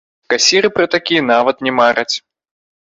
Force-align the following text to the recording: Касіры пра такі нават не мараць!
Касіры 0.33 0.71
пра 0.79 0.87
такі 0.95 1.21
нават 1.31 1.63
не 1.69 1.79
мараць! 1.83 2.15